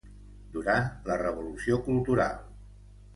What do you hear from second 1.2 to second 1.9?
revolució